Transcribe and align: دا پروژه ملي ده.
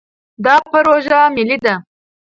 دا 0.45 0.55
پروژه 0.71 1.19
ملي 1.35 1.57
ده. 1.63 1.75